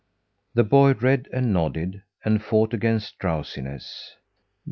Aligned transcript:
The 0.55 0.63
boy 0.63 0.93
read 0.93 1.27
and 1.31 1.53
nodded 1.53 2.01
and 2.25 2.41
fought 2.43 2.73
against 2.73 3.19
drowsiness. 3.19 4.15